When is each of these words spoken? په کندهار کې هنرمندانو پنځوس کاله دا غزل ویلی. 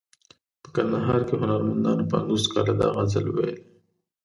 په 0.61 0.69
کندهار 0.75 1.21
کې 1.27 1.33
هنرمندانو 1.41 2.09
پنځوس 2.13 2.43
کاله 2.53 2.73
دا 2.79 2.87
غزل 2.95 3.25
ویلی. 3.29 3.57